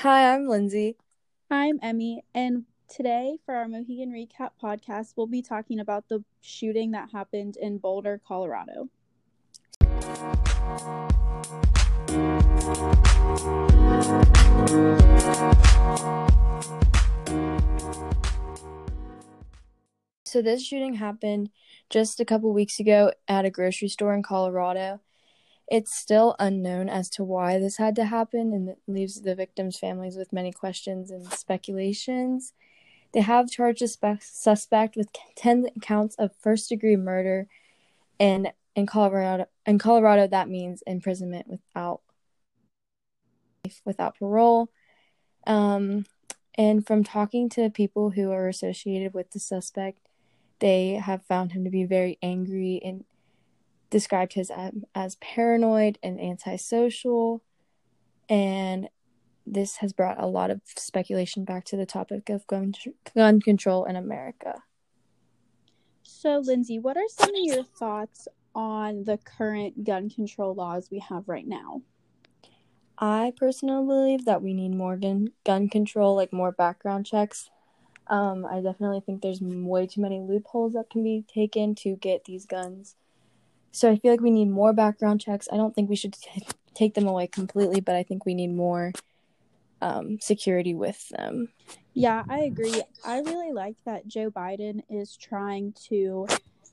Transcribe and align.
Hi, 0.00 0.34
I'm 0.34 0.46
Lindsey. 0.46 0.98
I'm 1.50 1.78
Emme, 1.82 2.20
and 2.34 2.64
today 2.86 3.38
for 3.46 3.54
our 3.54 3.66
Mohegan 3.66 4.12
Recap 4.12 4.50
podcast, 4.62 5.14
we'll 5.16 5.26
be 5.26 5.40
talking 5.40 5.80
about 5.80 6.06
the 6.10 6.22
shooting 6.42 6.90
that 6.90 7.12
happened 7.12 7.56
in 7.56 7.78
Boulder, 7.78 8.20
Colorado. 8.28 8.90
So, 20.26 20.42
this 20.42 20.62
shooting 20.62 20.96
happened 20.96 21.48
just 21.88 22.20
a 22.20 22.26
couple 22.26 22.52
weeks 22.52 22.78
ago 22.78 23.12
at 23.28 23.46
a 23.46 23.50
grocery 23.50 23.88
store 23.88 24.12
in 24.12 24.22
Colorado. 24.22 25.00
It's 25.68 25.94
still 25.94 26.36
unknown 26.38 26.88
as 26.88 27.10
to 27.10 27.24
why 27.24 27.58
this 27.58 27.76
had 27.76 27.96
to 27.96 28.04
happen 28.04 28.52
and 28.52 28.68
it 28.68 28.78
leaves 28.86 29.22
the 29.22 29.34
victims' 29.34 29.78
families 29.78 30.16
with 30.16 30.32
many 30.32 30.52
questions 30.52 31.10
and 31.10 31.26
speculations. 31.32 32.52
They 33.12 33.20
have 33.20 33.50
charged 33.50 33.82
a 33.82 33.88
spe- 33.88 34.22
suspect 34.22 34.96
with 34.96 35.08
10 35.36 35.70
counts 35.82 36.14
of 36.16 36.30
first 36.40 36.68
degree 36.68 36.96
murder 36.96 37.48
and 38.20 38.52
in 38.74 38.86
Colorado 38.86 39.46
in 39.64 39.78
Colorado 39.78 40.26
that 40.28 40.48
means 40.48 40.82
imprisonment 40.86 41.48
without 41.48 42.02
without 43.84 44.18
parole. 44.18 44.70
Um, 45.46 46.04
and 46.56 46.86
from 46.86 47.04
talking 47.04 47.48
to 47.50 47.70
people 47.70 48.10
who 48.10 48.30
are 48.30 48.48
associated 48.48 49.14
with 49.14 49.30
the 49.30 49.40
suspect, 49.40 50.00
they 50.58 50.92
have 50.92 51.24
found 51.24 51.52
him 51.52 51.64
to 51.64 51.70
be 51.70 51.84
very 51.84 52.18
angry 52.22 52.80
and 52.84 53.04
described 53.90 54.34
his 54.34 54.50
um, 54.50 54.84
as 54.94 55.16
paranoid 55.16 55.98
and 56.02 56.20
antisocial. 56.20 57.42
And 58.28 58.88
this 59.46 59.76
has 59.76 59.92
brought 59.92 60.20
a 60.20 60.26
lot 60.26 60.50
of 60.50 60.60
speculation 60.76 61.44
back 61.44 61.64
to 61.66 61.76
the 61.76 61.86
topic 61.86 62.28
of 62.28 62.46
gun, 62.46 62.74
gun 63.14 63.40
control 63.40 63.84
in 63.84 63.96
America. 63.96 64.62
So, 66.02 66.38
Lindsey, 66.38 66.78
what 66.78 66.96
are 66.96 67.08
some 67.08 67.30
of 67.30 67.40
your 67.40 67.62
thoughts 67.62 68.26
on 68.54 69.04
the 69.04 69.18
current 69.18 69.84
gun 69.84 70.10
control 70.10 70.54
laws 70.54 70.88
we 70.90 70.98
have 70.98 71.28
right 71.28 71.46
now? 71.46 71.82
I 72.98 73.32
personally 73.36 73.86
believe 73.86 74.24
that 74.24 74.42
we 74.42 74.54
need 74.54 74.74
more 74.74 74.96
gun, 74.96 75.28
gun 75.44 75.68
control, 75.68 76.16
like 76.16 76.32
more 76.32 76.52
background 76.52 77.06
checks. 77.06 77.50
Um, 78.08 78.46
I 78.46 78.60
definitely 78.60 79.00
think 79.00 79.20
there's 79.20 79.40
way 79.40 79.86
too 79.86 80.00
many 80.00 80.20
loopholes 80.20 80.72
that 80.72 80.90
can 80.90 81.02
be 81.02 81.24
taken 81.32 81.74
to 81.76 81.96
get 81.96 82.24
these 82.24 82.46
guns. 82.46 82.96
So 83.76 83.90
I 83.90 83.96
feel 83.96 84.10
like 84.10 84.22
we 84.22 84.30
need 84.30 84.48
more 84.48 84.72
background 84.72 85.20
checks. 85.20 85.48
I 85.52 85.58
don't 85.58 85.74
think 85.74 85.90
we 85.90 85.96
should 85.96 86.14
t- 86.14 86.46
take 86.72 86.94
them 86.94 87.06
away 87.06 87.26
completely, 87.26 87.82
but 87.82 87.94
I 87.94 88.04
think 88.04 88.24
we 88.24 88.32
need 88.32 88.54
more 88.54 88.94
um, 89.82 90.18
security 90.18 90.72
with 90.72 91.06
them. 91.10 91.50
Yeah, 91.92 92.22
I 92.26 92.38
agree. 92.38 92.80
I 93.04 93.18
really 93.18 93.52
like 93.52 93.76
that 93.84 94.08
Joe 94.08 94.30
Biden 94.30 94.80
is 94.88 95.14
trying 95.14 95.74
to 95.90 96.26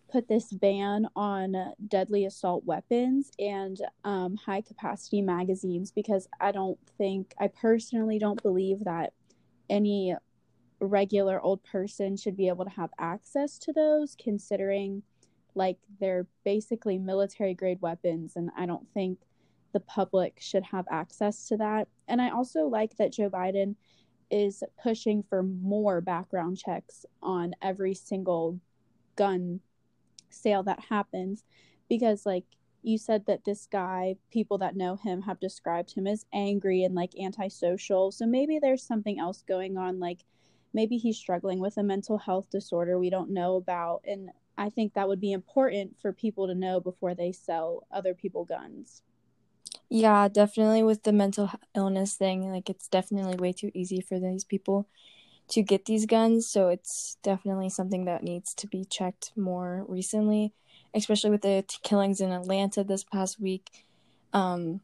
put 0.09 0.29
this 0.29 0.53
ban 0.53 1.07
on 1.13 1.73
deadly 1.89 2.23
assault 2.23 2.63
weapons 2.63 3.31
and 3.37 3.81
um, 4.05 4.37
high 4.37 4.61
capacity 4.61 5.21
magazines 5.21 5.91
because 5.91 6.29
I 6.39 6.53
don't 6.53 6.79
think, 6.97 7.33
I 7.37 7.49
personally 7.49 8.17
don't 8.17 8.41
believe 8.41 8.85
that 8.85 9.11
any 9.69 10.15
regular 10.79 11.41
old 11.41 11.65
person 11.65 12.15
should 12.15 12.37
be 12.37 12.47
able 12.47 12.63
to 12.63 12.71
have 12.71 12.91
access 12.97 13.57
to 13.57 13.73
those, 13.73 14.15
considering 14.17 15.03
like 15.55 15.77
they're 15.99 16.27
basically 16.43 16.97
military 16.97 17.53
grade 17.53 17.81
weapons. 17.81 18.35
And 18.35 18.49
I 18.57 18.65
don't 18.65 18.87
think 18.93 19.19
the 19.73 19.79
public 19.79 20.37
should 20.39 20.63
have 20.63 20.85
access 20.89 21.47
to 21.47 21.57
that. 21.57 21.87
And 22.07 22.21
I 22.21 22.29
also 22.29 22.65
like 22.65 22.97
that 22.97 23.13
Joe 23.13 23.29
Biden 23.29 23.75
is 24.29 24.63
pushing 24.81 25.23
for 25.23 25.43
more 25.43 26.01
background 26.01 26.57
checks 26.57 27.05
on 27.21 27.53
every 27.61 27.93
single 27.93 28.59
gun 29.15 29.59
sale 30.29 30.63
that 30.63 30.79
happens 30.89 31.43
because 31.87 32.25
like 32.25 32.45
you 32.81 32.97
said 32.97 33.23
that 33.27 33.45
this 33.45 33.67
guy 33.71 34.15
people 34.31 34.57
that 34.57 34.75
know 34.75 34.95
him 34.95 35.21
have 35.21 35.39
described 35.39 35.93
him 35.93 36.07
as 36.07 36.25
angry 36.33 36.83
and 36.83 36.95
like 36.95 37.11
antisocial 37.21 38.11
so 38.11 38.25
maybe 38.25 38.57
there's 38.59 38.81
something 38.81 39.19
else 39.19 39.43
going 39.47 39.77
on 39.77 39.99
like 39.99 40.21
maybe 40.73 40.97
he's 40.97 41.17
struggling 41.17 41.59
with 41.59 41.77
a 41.77 41.83
mental 41.83 42.17
health 42.17 42.49
disorder 42.49 42.97
we 42.97 43.11
don't 43.11 43.29
know 43.29 43.55
about 43.55 44.01
and 44.05 44.31
i 44.57 44.69
think 44.69 44.93
that 44.93 45.07
would 45.07 45.21
be 45.21 45.31
important 45.31 45.95
for 46.01 46.11
people 46.11 46.47
to 46.47 46.55
know 46.55 46.79
before 46.79 47.13
they 47.13 47.31
sell 47.31 47.85
other 47.91 48.13
people 48.13 48.45
guns 48.45 49.01
yeah 49.89 50.27
definitely 50.27 50.83
with 50.83 51.03
the 51.03 51.13
mental 51.13 51.49
illness 51.75 52.15
thing 52.15 52.51
like 52.51 52.69
it's 52.69 52.87
definitely 52.87 53.35
way 53.35 53.51
too 53.51 53.71
easy 53.73 54.01
for 54.01 54.19
these 54.19 54.43
people 54.43 54.87
to 55.49 55.61
get 55.61 55.85
these 55.85 56.05
guns. 56.05 56.47
So 56.47 56.69
it's 56.69 57.17
definitely 57.23 57.69
something 57.69 58.05
that 58.05 58.23
needs 58.23 58.53
to 58.55 58.67
be 58.67 58.85
checked 58.85 59.31
more 59.35 59.85
recently, 59.87 60.53
especially 60.93 61.29
with 61.29 61.41
the 61.41 61.63
t- 61.67 61.77
killings 61.83 62.21
in 62.21 62.31
Atlanta 62.31 62.83
this 62.83 63.03
past 63.03 63.39
week. 63.39 63.85
Um, 64.31 64.81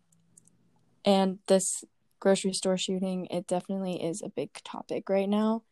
and 1.05 1.39
this 1.47 1.83
grocery 2.19 2.53
store 2.53 2.77
shooting, 2.77 3.25
it 3.27 3.47
definitely 3.47 4.03
is 4.03 4.21
a 4.21 4.29
big 4.29 4.53
topic 4.63 5.09
right 5.09 5.29
now. 5.29 5.63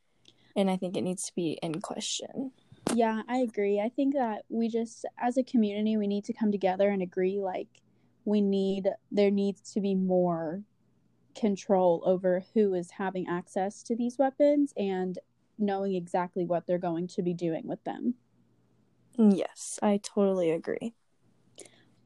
And 0.55 0.69
I 0.69 0.77
think 0.77 0.97
it 0.97 1.03
needs 1.03 1.25
to 1.25 1.35
be 1.35 1.59
in 1.61 1.81
question. 1.81 2.51
Yeah, 2.93 3.21
I 3.27 3.37
agree. 3.37 3.79
I 3.79 3.89
think 3.89 4.13
that 4.13 4.43
we 4.49 4.69
just, 4.69 5.05
as 5.17 5.37
a 5.37 5.43
community, 5.43 5.97
we 5.97 6.07
need 6.07 6.25
to 6.25 6.33
come 6.33 6.51
together 6.51 6.89
and 6.89 7.01
agree 7.01 7.39
like, 7.39 7.67
we 8.25 8.41
need, 8.41 8.89
there 9.11 9.31
needs 9.31 9.71
to 9.73 9.81
be 9.81 9.95
more 9.95 10.63
control 11.35 12.01
over 12.05 12.43
who 12.53 12.73
is 12.73 12.91
having 12.91 13.27
access 13.27 13.83
to 13.83 13.95
these 13.95 14.17
weapons 14.17 14.73
and 14.75 15.19
knowing 15.59 15.95
exactly 15.95 16.45
what 16.45 16.65
they're 16.65 16.77
going 16.77 17.07
to 17.07 17.21
be 17.21 17.33
doing 17.33 17.67
with 17.67 17.83
them. 17.83 18.15
Yes, 19.17 19.79
I 19.81 19.99
totally 20.01 20.51
agree. 20.51 20.93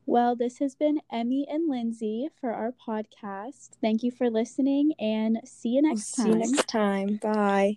Well, 0.05 0.35
this 0.35 0.59
has 0.59 0.75
been 0.75 0.99
Emme 1.11 1.45
and 1.49 1.69
Lindsey 1.69 2.29
for 2.39 2.53
our 2.53 2.73
podcast. 2.73 3.69
Thank 3.81 4.03
you 4.03 4.11
for 4.11 4.29
listening 4.29 4.93
and 4.99 5.39
see 5.45 5.69
you 5.69 5.81
next 5.81 6.11
time. 6.11 6.25
See 6.25 6.31
you 6.31 6.37
next 6.37 6.67
time. 6.67 7.15
Bye. 7.21 7.75